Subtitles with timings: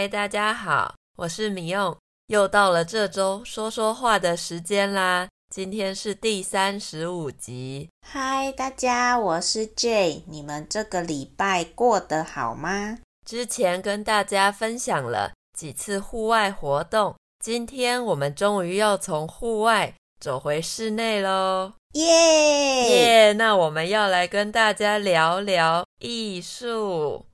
[0.00, 1.94] 嗨，大家好，我是米用，
[2.28, 5.28] 又到了这周说说话的时间啦。
[5.54, 7.90] 今天是第三十五集。
[8.08, 12.96] 嗨，大家，我是 Jay，你们这个礼拜过得好吗？
[13.26, 17.14] 之前跟大家分享了几次户外活动，
[17.44, 21.74] 今天我们终于要从户外走回室内喽。
[21.92, 22.06] 耶
[22.88, 23.32] 耶！
[23.34, 27.26] 那我们要来跟大家聊聊艺术。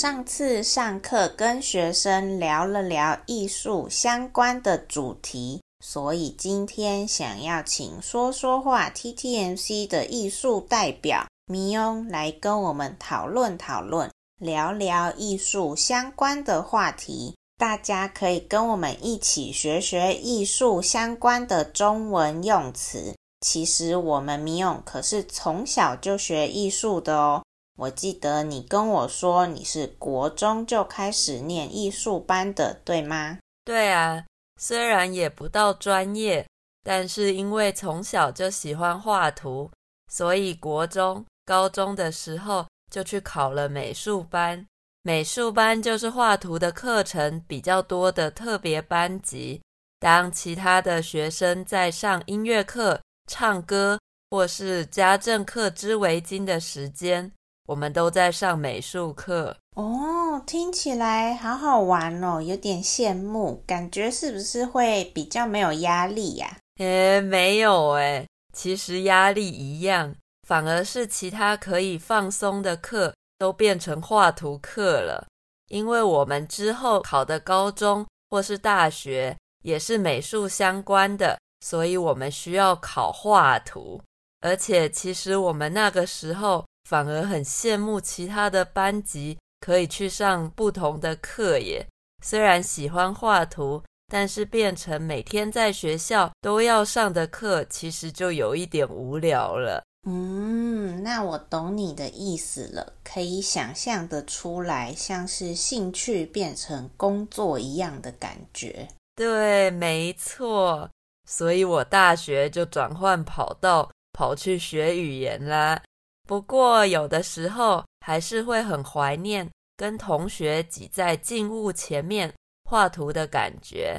[0.00, 14.08] 上次上课跟学生聊了聊艺术相关的主题，所以今天想要请说说话 TTMC 的艺术代表米翁来跟我们讨论讨论，
[14.40, 17.34] 聊聊艺术相关的话题。
[17.56, 23.12] 大家可以跟我们一起学学艺术相关的中文用词。
[23.40, 27.42] 其实我们米翁可是从小就学艺术的哦。
[27.78, 33.38] 我记得你跟我说你是国中就开始念艺术班的，对吗？
[33.64, 34.24] 对啊，
[34.60, 36.44] 虽然也不到专业，
[36.82, 39.70] 但是因为从小就喜欢画图，
[40.12, 44.66] 所以国中、高中的时候就去考了美术班。
[45.02, 49.62] 美术班就是画图的课程比较多的特别班级。
[50.00, 53.96] 当其他的学生在上音乐课、唱歌
[54.30, 57.32] 或是家政课织围巾的时间，
[57.68, 66.56] 我们都在上美术课哦，听起来好好玩哦，有点羡慕，感觉是不是会比较没有压力呀？
[66.78, 70.14] 诶，没有诶，其实压力一样，
[70.48, 75.28] 反而是其他可以放松的课都变成画图课了，
[75.68, 84.00] 因为我们之后考的高中或是大学也是美术相关的，所以我们需要考画图，
[84.40, 86.64] 而且其实我们那个时候。
[86.88, 91.86] 反而很羡慕其他的班级可以去上不同的课耶。
[92.24, 99.84] 虽然喜欢画图，但是变成每天在学校都要上的课，其实就有一点无聊了。
[100.08, 108.88] 嗯，那我懂你的意思了，可以想象得出来，像是兴趣变成工作一样的感觉。
[109.14, 110.88] 对，没错。
[111.28, 115.82] 所以我大学就转换跑道，跑去学语言啦。
[116.28, 122.30] 不过，有的时候还是会很怀念跟同学挤在静物前面
[122.64, 123.98] 画图的感觉。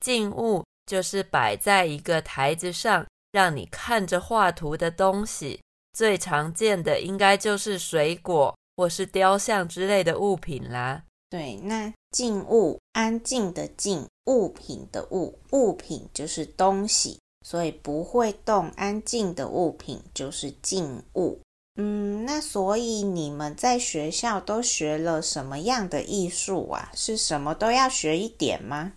[0.00, 5.60] 静物就是摆在一个台子上，让你看着画图的东西。
[5.92, 11.02] 最常见的应该就是水果或是雕像之类的物品啦。
[11.28, 21.38] 对，那静物，安静的静，物品的物，物品就是东西，所以不会动，安静的物品就是静物。
[21.76, 26.90] 嗯，那所以你们在学校都学了什么样的艺术啊？
[26.94, 28.92] 是什么都要学一点吗？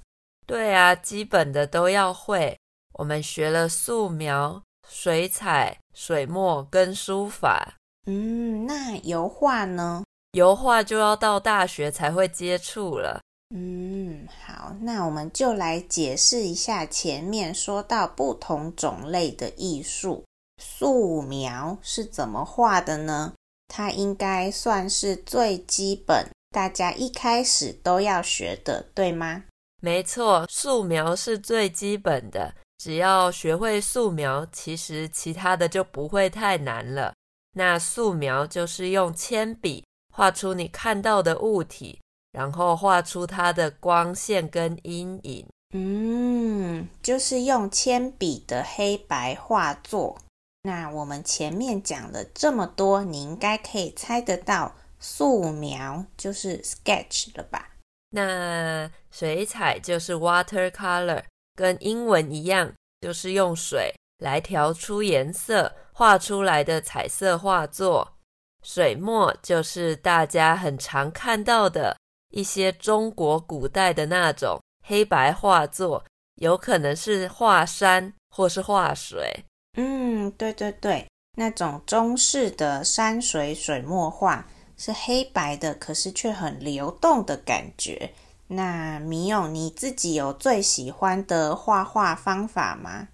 [0.47, 2.57] 对啊，基本的都要会。
[2.93, 7.75] 我们学了素描、水彩、水墨跟书法。
[8.07, 10.03] 嗯，那油画呢？
[10.33, 13.21] 油画就要到大学才会接触了。
[13.53, 20.23] 嗯，好，那我们就来解释一下前面说到不同种类的艺术。
[20.59, 23.33] 素描是怎么画的呢？
[23.67, 29.45] 它应该算是最基本，大家一开始都要学的，对吗？
[29.81, 37.13] 没错，素描是最基本的，只要学会素描，其实其他的就不会太难了。
[37.53, 39.83] 那素描就是用铅笔
[40.13, 41.99] 画出你看到的物体，
[42.31, 45.45] 然后画出它的光线跟阴影。
[45.73, 50.17] 嗯，就是用铅笔的黑白画作。
[50.63, 57.69] 那我们前面讲了这么多，你应该可以猜得到，素描就是 sketch 了吧？
[58.09, 61.23] 那水彩就是 watercolor，
[61.55, 68.15] 跟英文一样，就是用水来调出颜色，画出来的彩色画作。
[68.61, 71.95] 水墨就是大家很常看到的
[72.31, 76.03] 一些中国古代的那种黑白画作，
[76.35, 79.45] 有可能是画山或是画水。
[79.77, 81.07] 嗯，对对对，
[81.37, 88.11] 那种中式的山水水墨画是黑白的，可是却很流动的感觉。
[88.47, 93.07] 那米勇，你自己有最喜欢的画画方法吗？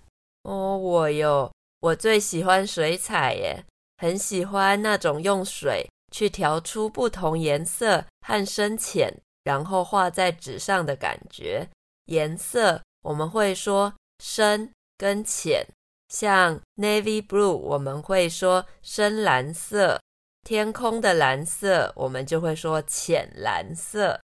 [0.44, 3.66] 哦，我有，我最喜欢水彩耶，
[3.98, 9.14] 很喜欢那种用水去调出不同颜色和深浅，
[9.44, 11.68] 然后画在纸上的感觉。
[12.06, 13.94] 颜色我们会说
[14.24, 15.66] 深跟浅。
[16.10, 20.00] 像 navy blue，我们会说深蓝色；
[20.44, 24.20] 天空的蓝色，我们就会说浅蓝色。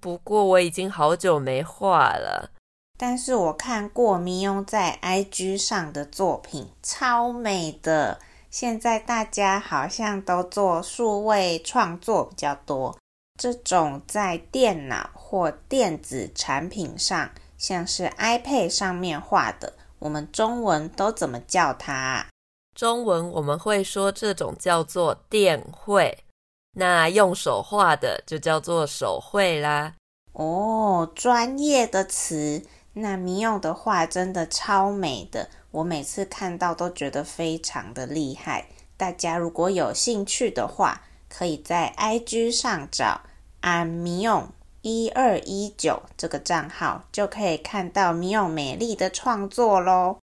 [0.00, 2.50] 不过我已经好久没画了，
[2.98, 8.18] 但是我看过迷用在 IG 上的作品，超美的。
[8.50, 12.98] 现在大家好像都做数位创作比较多，
[13.40, 22.26] 这种在电脑或电子产品上，像是 iPad 上面画的，我们中文都怎么叫它？
[22.74, 26.24] 中文我们会说这种叫做电绘，
[26.72, 29.94] 那用手画的就叫做手绘啦。
[30.32, 35.48] 哦，专业的词，那迷用的画真的超美的。
[35.70, 38.66] 我每次看到都觉得非常的厉害。
[38.96, 43.20] 大家如果有兴趣的话，可以在 IG 上找
[43.60, 44.48] I'm 迷用
[44.82, 50.18] 一二一九这个账号，就可以看到迷用美丽的创作喽。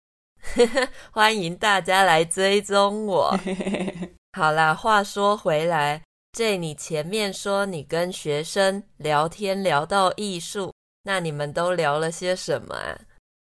[1.13, 3.39] 欢迎大家来追踪我。
[4.33, 12.99] 好啦，话说回来，Jay，你前面说你跟学生聊天聊到艺术，那你们都聊了些什么啊？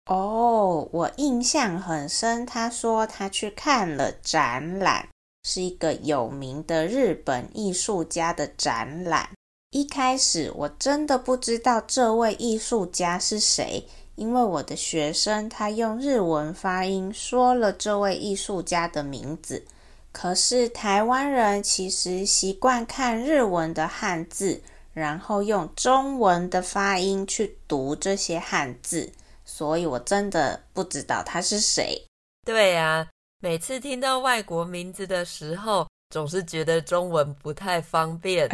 [0.06, 2.46] 哦，我印象很深。
[2.46, 5.08] 他说他去看了展览，
[5.44, 9.30] 是一个有名的日本艺术家的展览。
[9.72, 13.86] 一开始我真的不知道这位艺术家是谁，
[14.16, 19.66] 因为我的学生他用日文发音说了这位艺术家的名字。
[20.14, 24.62] 可是台湾人其实习惯看日文的汉字，
[24.94, 29.12] 然后用中文的发音去读这些汉字。
[29.44, 32.02] 所以我真的不知道他是谁。
[32.46, 33.06] 对呀，
[33.42, 38.50] 每次听到外国名字的时候，总是觉得中文不太方便。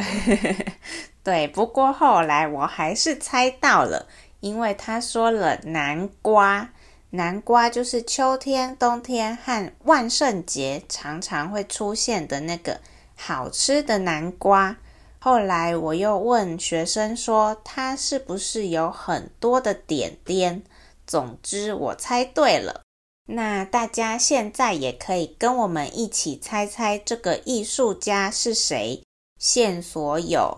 [1.24, 4.08] 对，不过后来我还是猜到了，
[4.40, 6.70] 因为他说了南瓜，
[7.12, 12.80] 南瓜就是秋天、冬天和万圣节常常会出现的那个
[13.16, 14.78] 好吃的南瓜。
[15.20, 20.64] 后来我又问学生说，它是不是有很多的点点？
[21.06, 22.82] 总之，我猜对了。
[23.28, 29.04] 那大家现在也可以跟我们一起猜猜这个艺术家是谁？
[29.40, 30.58] 线索有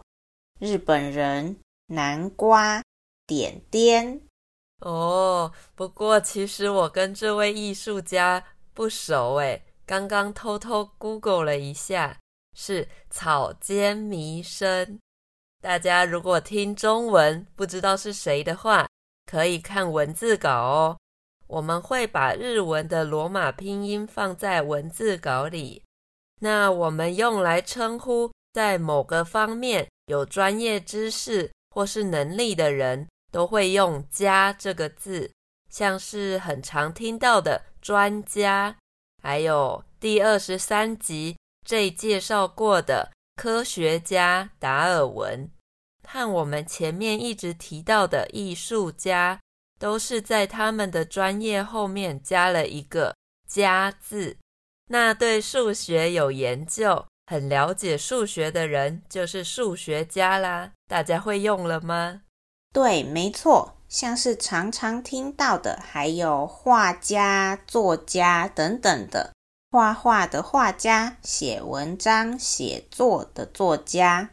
[0.60, 2.82] 日本人、南瓜、
[3.26, 4.22] 点点。
[4.80, 12.20] 哦，不过其实我跟这位艺术家不熟诶，刚刚偷偷 Google 了一下，
[12.58, 15.00] 是草间弥生。
[15.62, 18.88] 大家如果听中文不知道是谁的话，
[19.26, 20.98] 可以看文字稿哦，
[21.48, 25.82] 我们会把日文的罗马拼音放在文字稿里。
[26.42, 35.32] 那我们用来称呼在某个方面有专业知识或是能力的人，都会用“家”这个字，
[35.70, 38.76] 像是很常听到的专家，
[39.22, 45.50] 还有第二十三集这介绍过的科学家达尔文。
[46.06, 49.40] 和我们前面一直提到的艺术家，
[49.80, 53.16] 都是在他们的专业后面加了一个
[53.48, 54.38] “家”字。
[54.90, 60.70] 那对数学有研究、很了解数学的人，就是数学家啦。
[60.88, 62.22] 大家会用了吗？
[62.72, 69.34] 对，没错，像是常常听到的，还有画家、作家等等的。
[69.72, 74.30] 画画的画家，写文章、写作的作家。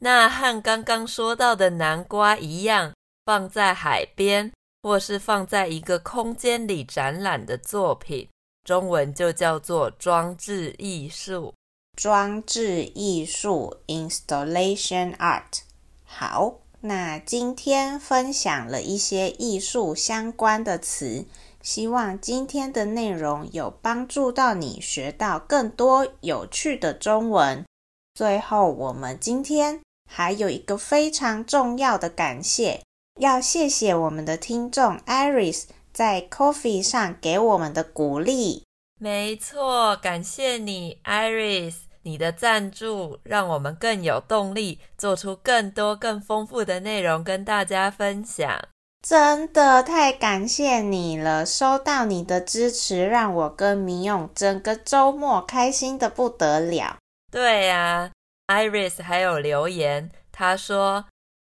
[0.00, 2.92] 那和刚刚说到的南瓜一样，
[3.24, 4.50] 放在海边
[4.82, 8.28] 或是放在一个空间里展览的作品，
[8.64, 11.54] 中文就叫做装置艺术。
[12.00, 15.60] 装置艺术 （installation art）。
[16.02, 21.26] 好，那今天分享了一些艺术相关的词，
[21.60, 27.66] 希望今天的内容有帮助到你学到更多有趣的中文。
[28.14, 29.82] 最后，我们今天。
[30.12, 32.80] 还有一个非常重要的感谢，
[33.20, 38.64] 要谢谢我们的听众 Iris 在 Coffee 上给我们的鼓励。
[38.98, 48.60] 没错，感谢你，Iris，你的赞助让我们更有动力做出更多更丰富的内容跟大家分享。
[49.06, 56.96] 真的太感谢你了，收到你的支持，让我跟米勇整个周末开心的不得了。
[57.30, 58.10] 对呀。
[58.52, 61.04] Iris 还有留言，他说：“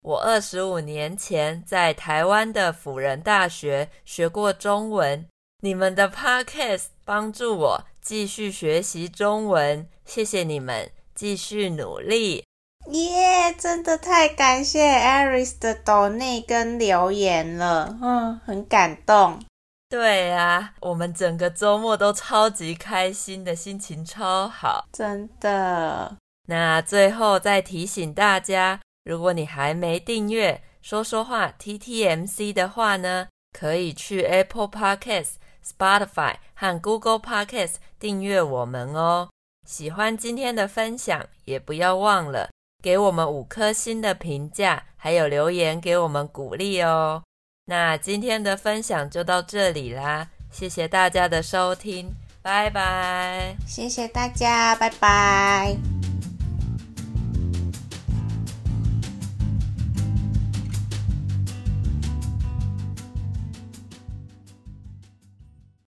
[0.04, 5.26] 我二十五年前在台湾的辅仁大学学过中文，
[5.62, 12.44] 你们的 Podcast 帮助我继续学习中文，谢谢你们，继续努力。”
[12.90, 19.40] 耶，真的太感谢 Aris 的抖内跟留言了，嗯，很感动。
[19.88, 26.16] 对啊，我们整个周末都超级开心的，心情超好，真的。
[26.48, 39.28] 那最后再提醒大家，如果你还没订阅说说话 TTMC 的话呢，可以去 Apple Podcast、Spotify 和 Google Podcast 订阅我们哦。
[39.66, 42.50] 喜欢今天的分享，也不要忘了
[42.82, 47.22] 给我们五颗星的评价，还有留言给我们鼓励哦。
[47.66, 52.10] 那今天的分享就到这里啦，谢谢大家的收听，
[52.42, 53.54] 拜拜。
[53.66, 56.09] 谢谢大家，拜拜。